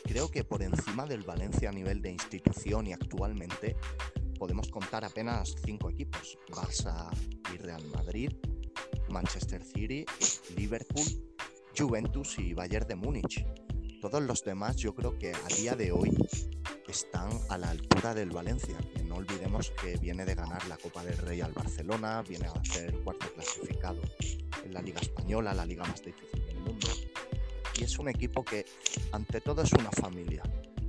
Creo 0.05 0.31
que 0.31 0.45
por 0.45 0.62
encima 0.62 1.07
del 1.07 1.23
Valencia 1.23 1.69
a 1.69 1.73
nivel 1.73 2.00
de 2.00 2.11
institución 2.11 2.87
y 2.87 2.93
actualmente 2.93 3.77
podemos 4.39 4.69
contar 4.71 5.05
apenas 5.05 5.55
cinco 5.65 5.91
equipos. 5.91 6.39
Barça 6.49 7.11
y 7.55 7.59
Real 7.59 7.85
Madrid, 7.95 8.33
Manchester 9.09 9.62
City, 9.62 10.05
Liverpool, 10.57 11.05
Juventus 11.77 12.39
y 12.39 12.55
Bayern 12.55 12.87
de 12.89 12.97
Múnich. 12.97 13.47
Todos 14.00 14.23
los 14.23 14.43
demás 14.43 14.77
yo 14.77 14.95
creo 14.95 15.19
que 15.19 15.33
a 15.33 15.55
día 15.55 15.75
de 15.75 15.93
hoy 15.93 16.17
están 16.89 17.31
a 17.50 17.59
la 17.59 17.71
altura 17.71 18.15
del 18.15 18.31
Valencia. 18.31 18.79
Que 18.95 19.05
no 19.05 19.17
olvidemos 19.17 19.73
que 19.81 19.97
viene 19.99 20.25
de 20.25 20.35
ganar 20.35 20.67
la 20.69 20.77
Copa 20.79 21.05
del 21.05 21.19
Rey 21.19 21.41
al 21.41 21.53
Barcelona, 21.53 22.23
viene 22.23 22.47
a 22.47 22.65
ser 22.65 22.99
cuarto 23.03 23.33
clasificado 23.35 24.00
en 24.65 24.73
la 24.73 24.83
Liga 24.83 25.00
Española, 25.00 25.53
la 25.53 25.67
liga 25.67 25.85
más 25.85 26.03
difícil 26.03 26.39
es 27.90 27.99
un 27.99 28.09
equipo 28.09 28.44
que 28.44 28.64
ante 29.12 29.40
todo 29.40 29.62
es 29.62 29.73
una 29.73 29.90
familia. 29.90 30.42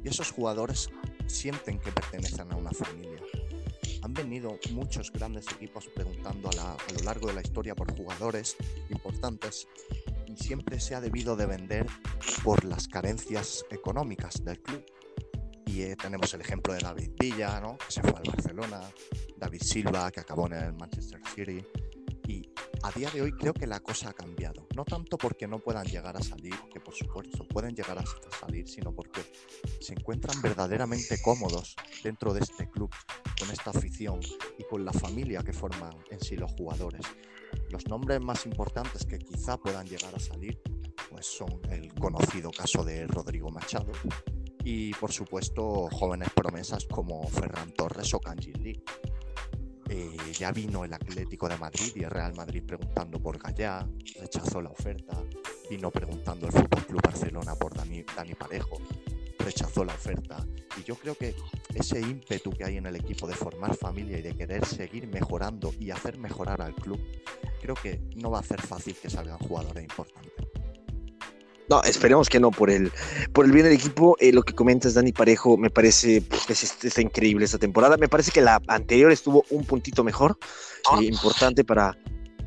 Y 0.03 0.09
esos 0.09 0.31
jugadores 0.31 0.89
sienten 1.27 1.79
que 1.79 1.91
pertenecen 1.91 2.51
a 2.51 2.55
una 2.55 2.71
familia. 2.71 3.21
Han 4.03 4.13
venido 4.13 4.57
muchos 4.71 5.11
grandes 5.11 5.45
equipos 5.51 5.87
preguntando 5.95 6.49
a, 6.59 6.73
a 6.73 6.93
lo 6.97 7.03
largo 7.03 7.27
de 7.27 7.33
la 7.33 7.41
historia 7.41 7.75
por 7.75 7.95
jugadores 7.95 8.55
importantes 8.89 9.67
y 10.27 10.35
siempre 10.37 10.79
se 10.79 10.95
ha 10.95 11.01
debido 11.01 11.35
de 11.35 11.45
vender 11.45 11.85
por 12.43 12.63
las 12.65 12.87
carencias 12.87 13.65
económicas 13.69 14.43
del 14.43 14.61
club. 14.61 14.83
Y 15.65 15.83
eh, 15.83 15.95
tenemos 15.95 16.33
el 16.33 16.41
ejemplo 16.41 16.73
de 16.73 16.79
David 16.79 17.11
Villa, 17.19 17.59
¿no? 17.59 17.77
que 17.77 17.91
se 17.91 18.01
fue 18.01 18.11
al 18.11 18.23
Barcelona, 18.27 18.81
David 19.37 19.61
Silva, 19.61 20.11
que 20.11 20.19
acabó 20.19 20.47
en 20.47 20.53
el 20.53 20.73
Manchester 20.73 21.21
City. 21.33 21.63
Y 22.27 22.49
a 22.83 22.91
día 22.91 23.09
de 23.11 23.21
hoy 23.21 23.31
creo 23.33 23.53
que 23.53 23.67
la 23.67 23.79
cosa 23.79 24.09
ha 24.09 24.13
cambiado. 24.13 24.67
No 24.75 24.83
tanto 24.85 25.17
porque 25.17 25.47
no 25.47 25.59
puedan 25.59 25.85
llegar 25.85 26.17
a 26.17 26.21
salir, 26.21 26.55
por 26.91 26.97
supuesto 26.97 27.47
pueden 27.47 27.73
llegar 27.73 27.97
a 27.97 28.03
salir, 28.37 28.67
sino 28.67 28.93
porque 28.93 29.21
se 29.79 29.93
encuentran 29.93 30.41
verdaderamente 30.41 31.21
cómodos 31.21 31.73
dentro 32.03 32.33
de 32.33 32.41
este 32.41 32.69
club, 32.69 32.89
con 33.39 33.49
esta 33.49 33.69
afición 33.69 34.19
y 34.57 34.63
con 34.65 34.83
la 34.83 34.91
familia 34.91 35.41
que 35.41 35.53
forman 35.53 35.93
en 36.09 36.19
sí 36.19 36.35
los 36.35 36.51
jugadores. 36.51 37.05
Los 37.69 37.87
nombres 37.87 38.19
más 38.19 38.45
importantes 38.45 39.05
que 39.05 39.19
quizá 39.19 39.57
puedan 39.57 39.87
llegar 39.87 40.13
a 40.13 40.19
salir 40.19 40.61
pues 41.09 41.25
son 41.25 41.61
el 41.69 41.93
conocido 41.93 42.51
caso 42.51 42.83
de 42.83 43.07
Rodrigo 43.07 43.49
Machado 43.49 43.93
y 44.65 44.93
por 44.95 45.13
supuesto 45.13 45.87
jóvenes 45.93 46.29
promesas 46.35 46.85
como 46.85 47.25
Ferran 47.29 47.71
Torres 47.71 48.13
o 48.13 48.19
Kanji 48.19 48.51
Lee. 48.53 48.83
Eh, 49.89 50.17
ya 50.37 50.51
vino 50.51 50.83
el 50.83 50.93
Atlético 50.93 51.47
de 51.47 51.57
Madrid 51.57 51.93
y 51.95 52.03
el 52.03 52.09
Real 52.09 52.33
Madrid 52.35 52.63
preguntando 52.65 53.21
por 53.21 53.37
Gallá, 53.37 53.87
rechazó 54.19 54.61
la 54.61 54.69
oferta, 54.69 55.21
vino 55.71 55.89
preguntando 55.89 56.47
el 56.47 56.51
Fútbol 56.51 56.85
Club 56.85 57.01
Barcelona 57.01 57.55
por 57.55 57.73
Dani, 57.73 58.03
Dani 58.13 58.35
Parejo, 58.35 58.81
rechazó 59.39 59.85
la 59.85 59.93
oferta. 59.93 60.45
Y 60.77 60.83
yo 60.83 60.95
creo 60.95 61.15
que 61.15 61.33
ese 61.73 62.01
ímpetu 62.01 62.51
que 62.51 62.65
hay 62.65 62.75
en 62.75 62.87
el 62.87 62.97
equipo 62.97 63.25
de 63.25 63.33
formar 63.35 63.73
familia 63.77 64.19
y 64.19 64.21
de 64.21 64.35
querer 64.35 64.65
seguir 64.65 65.07
mejorando 65.07 65.73
y 65.79 65.91
hacer 65.91 66.17
mejorar 66.17 66.61
al 66.61 66.75
club, 66.75 66.99
creo 67.61 67.75
que 67.75 68.01
no 68.17 68.31
va 68.31 68.39
a 68.39 68.43
ser 68.43 68.61
fácil 68.61 68.97
que 69.01 69.09
salgan 69.09 69.37
jugadores 69.37 69.81
importantes. 69.81 70.33
No, 71.69 71.81
esperemos 71.83 72.27
que 72.27 72.41
no, 72.41 72.51
por 72.51 72.69
el, 72.69 72.91
por 73.31 73.45
el 73.45 73.53
bien 73.53 73.63
del 73.63 73.75
equipo. 73.75 74.17
Eh, 74.19 74.33
lo 74.33 74.43
que 74.43 74.53
comentas, 74.53 74.95
Dani 74.95 75.13
Parejo, 75.13 75.55
me 75.55 75.69
parece 75.69 76.21
pues, 76.21 76.45
que 76.45 76.87
está 76.87 77.01
increíble 77.01 77.45
esta 77.45 77.57
temporada. 77.57 77.95
Me 77.95 78.09
parece 78.09 78.33
que 78.33 78.41
la 78.41 78.61
anterior 78.67 79.09
estuvo 79.09 79.45
un 79.51 79.63
puntito 79.63 80.03
mejor, 80.03 80.37
eh, 80.99 81.05
importante 81.05 81.63
para, 81.63 81.97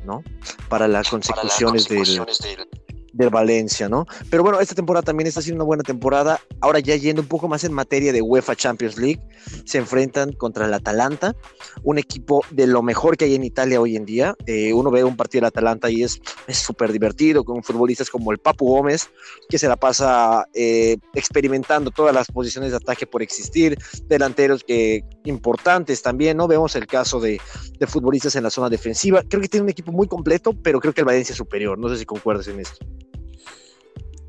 ¿no? 0.05 0.23
Para 0.69 0.87
las 0.87 1.09
consecuciones, 1.09 1.87
del, 1.87 2.05
del 2.05 2.84
Valencia, 3.15 3.89
¿no? 3.89 4.05
Pero 4.29 4.43
bueno, 4.43 4.59
esta 4.59 4.75
temporada 4.75 5.03
también 5.03 5.27
está 5.27 5.41
siendo 5.41 5.63
una 5.63 5.67
buena 5.67 5.83
temporada. 5.83 6.39
Ahora 6.61 6.79
ya 6.79 6.95
yendo 6.95 7.21
un 7.21 7.27
poco 7.27 7.47
más 7.47 7.63
en 7.63 7.73
materia 7.73 8.11
de 8.13 8.21
UEFA 8.21 8.55
Champions 8.55 8.97
League, 8.97 9.21
se 9.65 9.77
enfrentan 9.77 10.33
contra 10.33 10.65
el 10.65 10.73
Atalanta, 10.73 11.35
un 11.83 11.97
equipo 11.97 12.43
de 12.51 12.67
lo 12.67 12.81
mejor 12.81 13.17
que 13.17 13.25
hay 13.25 13.35
en 13.35 13.43
Italia 13.43 13.79
hoy 13.79 13.95
en 13.95 14.05
día. 14.05 14.35
Eh, 14.45 14.73
uno 14.73 14.91
ve 14.91 15.03
un 15.03 15.15
partido 15.15 15.41
del 15.41 15.47
Atalanta 15.47 15.89
y 15.89 16.03
es 16.03 16.19
súper 16.47 16.91
divertido, 16.91 17.43
con 17.43 17.63
futbolistas 17.63 18.09
como 18.09 18.31
el 18.31 18.37
Papu 18.37 18.67
Gómez, 18.67 19.09
que 19.49 19.57
se 19.57 19.67
la 19.67 19.75
pasa 19.75 20.47
eh, 20.53 20.97
experimentando 21.13 21.91
todas 21.91 22.13
las 22.13 22.27
posiciones 22.27 22.71
de 22.71 22.77
ataque 22.77 23.07
por 23.07 23.21
existir, 23.21 23.77
delanteros 24.07 24.63
que 24.63 25.03
importantes 25.23 26.01
también, 26.01 26.37
¿no? 26.37 26.47
Vemos 26.47 26.75
el 26.75 26.87
caso 26.87 27.19
de, 27.19 27.39
de 27.79 27.87
futbolistas 27.87 28.35
en 28.35 28.43
la 28.43 28.49
zona 28.49 28.69
defensiva. 28.69 29.23
Creo 29.27 29.41
que 29.41 29.47
tiene 29.47 29.63
un 29.63 29.69
equipo 29.69 29.91
muy 29.91 30.07
completo, 30.07 30.53
pero 30.61 30.79
creo 30.79 30.93
que 30.93 31.01
el 31.01 31.05
Valencia 31.05 31.33
es 31.33 31.37
superior. 31.37 31.77
No 31.77 31.89
sé 31.89 31.97
si 31.97 32.05
concuerdas 32.05 32.47
en 32.47 32.59
esto. 32.59 32.85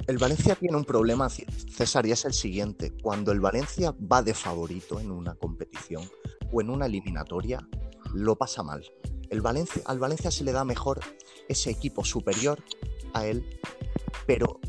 El 0.06 0.18
Valencia 0.18 0.54
tiene 0.54 0.76
un 0.76 0.84
problema, 0.84 1.28
César, 1.28 2.06
y 2.06 2.12
es 2.12 2.24
el 2.24 2.32
siguiente. 2.32 2.92
Cuando 3.02 3.32
el 3.32 3.40
Valencia 3.40 3.92
va 4.00 4.22
de 4.22 4.34
favorito 4.34 5.00
en 5.00 5.10
una 5.10 5.34
competición 5.34 6.08
o 6.52 6.60
en 6.60 6.70
una 6.70 6.86
eliminatoria, 6.86 7.66
lo 8.14 8.36
pasa 8.36 8.62
mal. 8.62 8.84
El 9.30 9.40
Valencia, 9.40 9.82
al 9.84 9.98
Valencia 9.98 10.30
se 10.30 10.44
le 10.44 10.52
da 10.52 10.64
mejor 10.64 11.00
ese 11.48 11.70
equipo 11.70 12.04
superior 12.04 12.62
a 13.14 13.26
él, 13.26 13.44
pero 14.28 14.60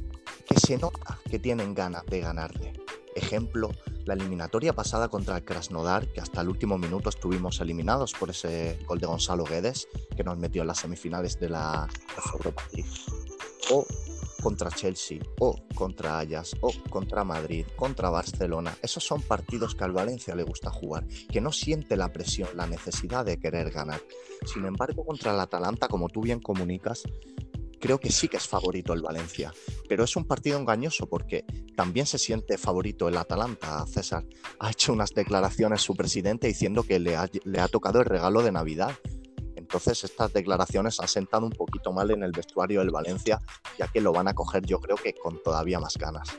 que 0.47 0.59
se 0.59 0.79
nota 0.79 1.19
que 1.29 1.37
tienen 1.37 1.75
ganas 1.75 2.03
de 2.07 2.19
ganarle. 2.19 2.73
Ejemplo, 3.15 3.69
la 4.05 4.15
eliminatoria 4.15 4.73
pasada 4.73 5.07
contra 5.07 5.37
el 5.37 5.45
Krasnodar, 5.45 6.11
que 6.13 6.21
hasta 6.21 6.41
el 6.41 6.49
último 6.49 6.79
minuto 6.79 7.09
estuvimos 7.09 7.61
eliminados 7.61 8.13
por 8.13 8.31
ese 8.31 8.79
gol 8.87 8.99
de 8.99 9.05
Gonzalo 9.05 9.43
Guedes, 9.43 9.87
que 10.15 10.23
nos 10.23 10.39
metió 10.39 10.63
en 10.63 10.67
las 10.69 10.79
semifinales 10.79 11.39
de 11.39 11.49
la 11.49 11.87
Europa 12.33 12.63
League. 12.73 12.89
O 13.71 13.85
contra 14.41 14.69
Chelsea 14.69 15.19
o 15.39 15.55
contra 15.75 16.19
Ajax 16.19 16.55
o 16.61 16.71
contra 16.89 17.23
Madrid, 17.23 17.65
contra 17.75 18.09
Barcelona. 18.09 18.77
Esos 18.81 19.03
son 19.03 19.21
partidos 19.21 19.75
que 19.75 19.83
al 19.83 19.91
Valencia 19.91 20.35
le 20.35 20.43
gusta 20.43 20.71
jugar, 20.71 21.05
que 21.31 21.41
no 21.41 21.51
siente 21.51 21.97
la 21.97 22.11
presión, 22.11 22.49
la 22.55 22.67
necesidad 22.67 23.25
de 23.25 23.39
querer 23.39 23.71
ganar. 23.71 24.01
Sin 24.45 24.65
embargo, 24.65 25.05
contra 25.05 25.33
el 25.33 25.39
Atalanta, 25.39 25.87
como 25.87 26.09
tú 26.09 26.21
bien 26.21 26.39
comunicas, 26.39 27.03
creo 27.79 27.99
que 27.99 28.11
sí 28.11 28.27
que 28.27 28.37
es 28.37 28.47
favorito 28.47 28.93
el 28.93 29.01
Valencia, 29.01 29.53
pero 29.87 30.03
es 30.03 30.15
un 30.15 30.25
partido 30.25 30.59
engañoso 30.59 31.07
porque 31.07 31.45
también 31.75 32.05
se 32.05 32.17
siente 32.17 32.57
favorito 32.57 33.07
el 33.07 33.17
Atalanta. 33.17 33.85
César 33.87 34.25
ha 34.59 34.71
hecho 34.71 34.93
unas 34.93 35.13
declaraciones 35.13 35.81
su 35.81 35.95
presidente 35.95 36.47
diciendo 36.47 36.83
que 36.83 36.99
le 36.99 37.15
ha, 37.15 37.29
le 37.43 37.59
ha 37.59 37.67
tocado 37.67 37.99
el 37.99 38.05
regalo 38.05 38.41
de 38.41 38.51
Navidad 38.51 38.95
entonces 39.67 40.01
estas 40.05 40.31
declaraciones 40.31 40.97
han 41.01 41.09
sentado 41.09 41.45
un 41.45 41.51
poquito 41.51 41.91
mal 41.91 42.09
en 42.11 42.23
el 42.23 42.31
vestuario 42.31 42.79
del 42.79 42.89
Valencia, 42.89 43.41
ya 43.77 43.87
que 43.89 43.99
lo 43.99 44.13
van 44.13 44.29
a 44.29 44.33
coger 44.33 44.65
yo 44.65 44.79
creo 44.79 44.95
que 44.95 45.13
con 45.13 45.43
todavía 45.43 45.77
más 45.77 45.97
ganas. 45.97 46.29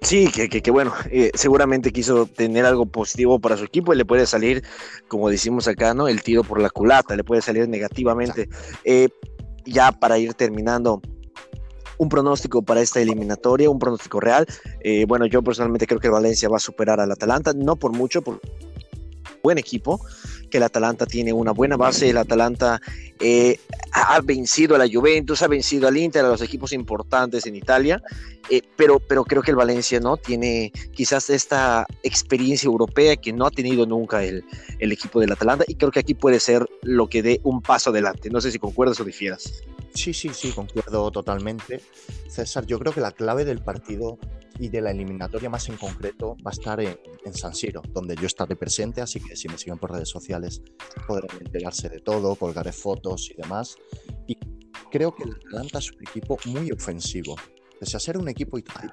Sí, 0.00 0.28
que, 0.28 0.70
bueno, 0.70 0.94
eh, 1.10 1.30
seguramente 1.34 1.92
quiso 1.92 2.24
tener 2.24 2.64
algo 2.64 2.86
positivo 2.86 3.38
para 3.38 3.58
su 3.58 3.64
equipo 3.64 3.92
y 3.92 3.98
le 3.98 4.06
puede 4.06 4.24
salir, 4.24 4.64
como 5.06 5.28
decimos 5.28 5.68
acá, 5.68 5.92
¿no? 5.92 6.08
El 6.08 6.22
tiro 6.22 6.42
por 6.42 6.62
la 6.62 6.70
culata, 6.70 7.14
le 7.14 7.24
puede 7.24 7.42
salir 7.42 7.68
negativamente. 7.68 8.48
Eh, 8.84 9.10
ya 9.66 9.92
para 9.92 10.16
ir 10.16 10.32
terminando, 10.32 11.02
un 11.98 12.08
pronóstico 12.08 12.62
para 12.62 12.80
esta 12.80 13.02
eliminatoria, 13.02 13.68
un 13.68 13.78
pronóstico 13.78 14.20
real. 14.20 14.46
Eh, 14.80 15.04
bueno, 15.06 15.26
yo 15.26 15.42
personalmente 15.42 15.86
creo 15.86 16.00
que 16.00 16.08
Valencia 16.08 16.48
va 16.48 16.56
a 16.56 16.60
superar 16.60 16.98
al 16.98 17.12
Atalanta, 17.12 17.52
no 17.54 17.76
por 17.76 17.92
mucho, 17.92 18.22
por 18.22 18.40
buen 19.42 19.58
equipo, 19.58 20.00
que 20.50 20.58
el 20.58 20.64
Atalanta 20.64 21.06
tiene 21.06 21.32
una 21.32 21.52
buena 21.52 21.76
base, 21.76 22.10
el 22.10 22.18
Atalanta 22.18 22.80
eh, 23.20 23.58
ha 23.92 24.20
vencido 24.20 24.74
a 24.74 24.78
la 24.78 24.88
Juventus, 24.92 25.42
ha 25.42 25.48
vencido 25.48 25.88
al 25.88 25.96
Inter, 25.96 26.24
a 26.24 26.28
los 26.28 26.42
equipos 26.42 26.72
importantes 26.72 27.46
en 27.46 27.56
Italia, 27.56 28.02
eh, 28.50 28.62
pero, 28.76 28.98
pero 28.98 29.24
creo 29.24 29.42
que 29.42 29.50
el 29.50 29.56
Valencia 29.56 30.00
no 30.00 30.16
tiene 30.16 30.72
quizás 30.92 31.30
esta 31.30 31.86
experiencia 32.02 32.66
europea 32.66 33.16
que 33.16 33.32
no 33.32 33.46
ha 33.46 33.50
tenido 33.50 33.86
nunca 33.86 34.24
el, 34.24 34.44
el 34.78 34.92
equipo 34.92 35.20
del 35.20 35.32
Atalanta 35.32 35.64
y 35.68 35.76
creo 35.76 35.90
que 35.90 36.00
aquí 36.00 36.14
puede 36.14 36.40
ser 36.40 36.66
lo 36.82 37.08
que 37.08 37.22
dé 37.22 37.40
un 37.44 37.62
paso 37.62 37.90
adelante. 37.90 38.30
No 38.30 38.40
sé 38.40 38.50
si 38.50 38.58
concuerdas 38.58 39.00
o 39.00 39.04
difieras. 39.04 39.62
Sí, 39.94 40.14
sí, 40.14 40.30
sí, 40.32 40.52
concuerdo 40.52 41.10
totalmente. 41.10 41.80
César, 42.28 42.66
yo 42.66 42.78
creo 42.78 42.92
que 42.92 43.00
la 43.00 43.12
clave 43.12 43.44
del 43.44 43.60
partido 43.60 44.18
y 44.60 44.68
de 44.68 44.82
la 44.82 44.90
eliminatoria 44.90 45.48
más 45.48 45.68
en 45.70 45.76
concreto 45.76 46.36
va 46.46 46.50
a 46.50 46.52
estar 46.52 46.80
en, 46.80 46.98
San 47.32 47.54
Siro, 47.54 47.80
donde 47.92 48.14
yo 48.16 48.26
estaré 48.26 48.56
presente, 48.56 49.00
así 49.00 49.20
que 49.20 49.34
si 49.34 49.48
me 49.48 49.56
siguen 49.56 49.78
por 49.78 49.92
redes 49.92 50.08
sociales 50.08 50.60
podrán 51.06 51.30
enterarse 51.40 51.88
de 51.88 52.00
todo, 52.00 52.34
colgaré 52.34 52.72
fotos 52.72 53.30
y 53.30 53.34
demás. 53.40 53.76
Y 54.26 54.36
creo 54.90 55.14
que 55.14 55.22
el 55.22 55.32
Atlanta 55.32 55.78
es 55.78 55.90
un 55.92 56.02
equipo 56.02 56.36
muy 56.46 56.70
ofensivo. 56.70 57.36
Pese 57.78 57.96
a 57.96 58.00
ser 58.00 58.18
un 58.18 58.28
equipo 58.28 58.58
italiano, 58.58 58.92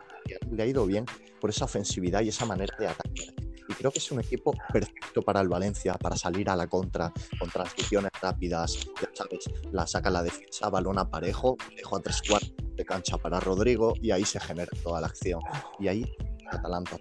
le 0.50 0.64
ha 0.64 0.66
ido 0.66 0.86
bien 0.86 1.06
por 1.42 1.50
esa 1.50 1.66
ofensividad 1.66 2.22
y 2.22 2.30
esa 2.30 2.46
manera 2.46 2.76
de 2.80 2.88
atacar. 2.88 3.34
Y 3.70 3.74
creo 3.74 3.92
que 3.92 4.00
es 4.00 4.12
un 4.12 4.22
equipo 4.22 4.54
perfecto 4.72 5.22
para 5.22 5.42
el 5.42 5.50
Valencia, 5.50 5.96
para 5.96 6.16
salir 6.16 6.50
a 6.50 6.56
la 6.56 6.68
contra, 6.68 7.12
con 7.38 7.50
transiciones 7.50 8.12
rápidas, 8.22 8.78
ya 9.02 9.10
sabes, 9.14 9.50
la 9.74 9.86
saca 9.86 10.10
la 10.10 10.24
defensa, 10.24 10.70
balón 10.70 11.00
a 11.00 11.10
parejo, 11.10 11.58
dejo 11.76 11.98
a 11.98 12.02
tres 12.02 12.22
cuartos 12.26 12.67
de 12.78 12.86
cancha 12.86 13.18
para 13.18 13.40
Rodrigo 13.40 13.94
y 14.02 14.12
ahí 14.12 14.24
se 14.24 14.40
genera 14.40 14.72
toda 14.84 15.02
la 15.02 15.08
acción. 15.08 15.42
Y 15.80 15.88
ahí 15.90 16.16
Atalanta 16.50 16.98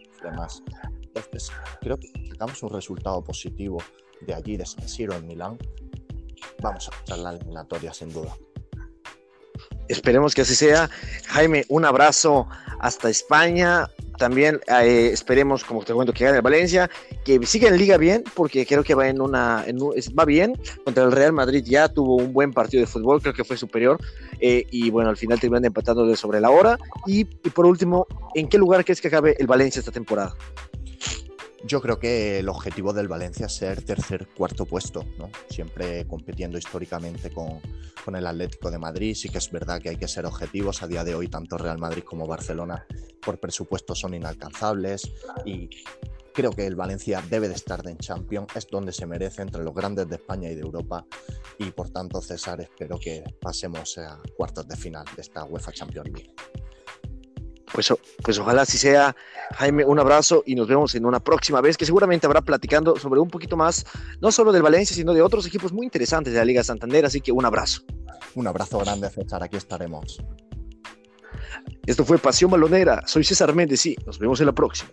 sufre. 0.49 0.75
Entonces, 1.03 1.53
creo 1.81 1.97
que 1.97 2.11
sacamos 2.29 2.63
un 2.63 2.71
resultado 2.71 3.23
positivo 3.23 3.79
de 4.23 4.35
allí, 4.35 4.57
de 4.57 4.67
San 4.67 4.89
Siro 4.89 5.15
en 5.15 5.27
Milán. 5.27 5.59
Vamos 6.61 6.89
a 6.89 7.01
echar 7.03 7.19
la 7.19 7.31
eliminatoria 7.31 7.93
sin 7.93 8.13
duda. 8.13 8.37
Esperemos 9.89 10.35
que 10.35 10.43
así 10.43 10.55
sea. 10.55 10.91
Jaime, 11.29 11.65
un 11.69 11.85
abrazo 11.85 12.49
hasta 12.81 13.09
España. 13.09 13.89
También 14.19 14.61
eh, 14.83 15.11
esperemos, 15.13 15.65
como 15.65 15.85
te 15.85 15.93
cuento, 15.93 16.13
que 16.13 16.25
gane 16.25 16.41
Valencia, 16.41 16.91
que 17.25 17.45
siga 17.47 17.69
en 17.69 17.77
Liga 17.77 17.97
bien, 17.97 18.25
porque 18.35 18.67
creo 18.67 18.83
que 18.83 18.95
va 18.95 19.09
en 19.09 19.21
una, 19.21 19.65
va 20.19 20.25
bien 20.25 20.59
contra 20.85 21.05
el 21.05 21.13
Real 21.13 21.33
Madrid. 21.33 21.63
Ya 21.65 21.89
tuvo 21.89 22.17
un 22.17 22.33
buen 22.33 22.53
partido 22.53 22.81
de 22.81 22.87
fútbol, 22.87 23.21
creo 23.21 23.35
que 23.35 23.45
fue 23.45 23.57
superior. 23.57 23.99
Eh, 24.41 24.65
y 24.71 24.91
bueno, 24.91 25.11
al 25.11 25.17
final 25.17 25.41
terminan 25.41 25.65
empatando 25.65 26.07
de 26.07 26.17
sobre 26.17 26.41
la 26.41 26.51
hora. 26.51 26.79
Y 27.07 27.25
por 27.25 27.67
último, 27.67 28.07
¿en 28.35 28.49
qué 28.49 28.59
lugar 28.59 28.85
crees 28.85 29.01
que 29.01 29.09
acabe 29.09 29.37
el 29.39 29.47
Valencia 29.47 29.81
esta 29.81 29.93
temporada? 29.93 30.35
Yo 31.67 31.83
creo 31.83 31.99
que 31.99 32.39
el 32.39 32.49
objetivo 32.49 32.93
del 32.93 33.09
Valencia 33.09 33.47
es 33.47 33.57
ser 33.57 33.83
tercer, 33.83 34.29
cuarto 34.37 34.67
puesto, 34.67 35.05
¿no? 35.19 35.31
Siempre 35.51 36.07
compitiendo 36.07 36.59
históricamente 36.59 37.31
con, 37.31 37.61
con, 38.05 38.15
el 38.15 38.25
Atlético 38.25 38.71
de 38.71 38.79
Madrid. 38.79 39.17
Sí 39.17 39.29
que 39.29 39.39
es 39.39 39.51
verdad 39.51 39.81
que 39.83 39.89
hay 39.89 39.97
que 39.97 40.07
ser 40.07 40.27
objetivos. 40.27 40.85
A 40.85 40.87
día 40.87 41.03
de 41.03 41.17
hoy, 41.17 41.27
tanto 41.27 41.59
Real 41.59 41.79
Madrid 41.79 42.05
como 42.05 42.27
Barcelona 42.29 42.87
por 43.21 43.41
presupuesto 43.41 43.97
son 43.97 44.15
inalcanzables 44.15 45.11
y 45.45 45.69
creo 46.33 46.53
que 46.53 46.67
el 46.67 46.77
Valencia 46.77 47.21
debe 47.29 47.49
de 47.49 47.55
estar 47.55 47.85
en 47.89 47.99
Champions, 47.99 48.55
es 48.55 48.69
donde 48.69 48.93
se 48.93 49.07
merece 49.07 49.43
entre 49.43 49.65
los 49.65 49.75
grandes 49.75 50.09
de 50.09 50.17
España 50.17 50.49
y 50.51 50.55
de 50.55 50.61
Europa 50.61 51.05
y 51.59 51.71
por 51.73 51.91
tanto 51.91 52.21
César 52.21 52.61
espero 52.61 53.01
que 53.01 53.25
pasemos 53.41 53.99
a 53.99 54.21
cuartos 54.37 54.69
de 54.69 54.77
final 54.77 55.05
de 55.17 55.23
esta 55.23 55.45
UEFA 55.45 55.73
Champions 55.73 56.11
League. 56.13 56.35
Pues, 57.73 57.93
pues 58.23 58.39
ojalá 58.39 58.63
así 58.63 58.79
sea. 58.79 59.15
Jaime, 59.57 59.85
un 59.85 59.99
abrazo 59.99 60.43
y 60.45 60.55
nos 60.55 60.67
vemos 60.67 60.95
en 60.95 61.05
una 61.05 61.21
próxima 61.21 61.61
vez 61.61 61.77
que 61.77 61.87
seguramente 61.87 62.27
habrá 62.27 62.41
platicando 62.41 62.97
sobre 62.97 63.21
un 63.21 63.29
poquito 63.29 63.57
más, 63.57 63.87
no 64.21 64.33
solo 64.33 64.51
del 64.51 64.63
Valencia, 64.63 64.97
sino 64.97 65.15
de 65.15 65.23
otros 65.23 65.47
equipos 65.47 65.73
muy 65.73 65.87
interesantes 65.87 66.33
de 66.33 66.39
la 66.39 66.45
Liga 66.45 66.65
Santander. 66.65 67.07
Así 67.07 67.21
que 67.21 67.33
un 67.33 67.45
abrazo. 67.45 67.83
Un 68.35 68.47
abrazo 68.47 68.79
grande, 68.79 69.09
César. 69.11 69.43
Aquí 69.43 69.57
estaremos. 69.57 70.23
Esto 71.87 72.05
fue 72.05 72.19
Pasión 72.19 72.51
Balonera. 72.51 73.03
Soy 73.07 73.25
César 73.25 73.55
Méndez 73.55 73.87
y 73.87 73.97
nos 74.05 74.19
vemos 74.19 74.41
en 74.41 74.47
la 74.47 74.53
próxima. 74.53 74.91